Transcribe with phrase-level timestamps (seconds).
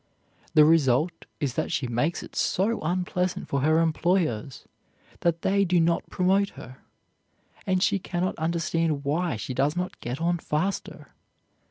[0.55, 4.65] The result is that she makes it so unpleasant for her employers
[5.19, 6.77] that they do not promote her.
[7.67, 11.13] And she can not understand why she does not get on faster.